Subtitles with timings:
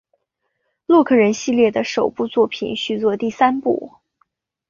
[0.87, 3.99] 洛克人系列的首部作品续作第三部。